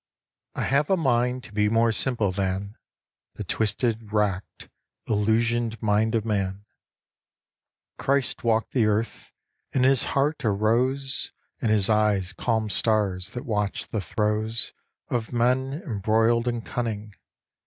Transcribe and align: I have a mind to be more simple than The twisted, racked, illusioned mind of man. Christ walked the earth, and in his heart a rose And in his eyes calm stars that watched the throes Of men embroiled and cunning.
I 0.55 0.63
have 0.63 0.89
a 0.89 0.97
mind 0.97 1.43
to 1.43 1.53
be 1.53 1.69
more 1.69 1.91
simple 1.91 2.31
than 2.31 2.75
The 3.35 3.43
twisted, 3.43 4.11
racked, 4.11 4.67
illusioned 5.07 5.79
mind 5.79 6.15
of 6.15 6.25
man. 6.25 6.65
Christ 7.99 8.43
walked 8.43 8.71
the 8.71 8.87
earth, 8.87 9.31
and 9.73 9.85
in 9.85 9.89
his 9.91 10.03
heart 10.05 10.43
a 10.43 10.49
rose 10.49 11.31
And 11.61 11.69
in 11.69 11.75
his 11.75 11.87
eyes 11.87 12.33
calm 12.33 12.67
stars 12.71 13.33
that 13.33 13.45
watched 13.45 13.91
the 13.91 14.01
throes 14.01 14.73
Of 15.09 15.31
men 15.33 15.83
embroiled 15.85 16.47
and 16.47 16.65
cunning. 16.65 17.13